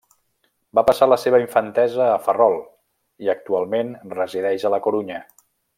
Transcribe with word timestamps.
Va 0.77 0.83
passar 0.87 1.07
la 1.09 1.17
seva 1.23 1.41
infantesa 1.43 2.07
a 2.13 2.17
Ferrol 2.29 2.59
i 3.27 3.33
actualment 3.37 3.95
resideix 4.19 4.67
a 4.71 4.77
La 4.77 4.85
Corunya. 4.89 5.25